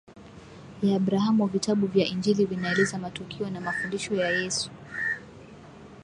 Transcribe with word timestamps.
ya 0.83 0.95
Abrahamu 0.95 1.45
Vitabu 1.47 1.87
vya 1.87 2.05
Injili 2.05 2.45
vinaeleza 2.45 2.97
matukio 2.97 3.49
na 3.49 3.61
mafundisho 3.61 4.15
ya 4.15 4.29
Yesu 4.31 4.69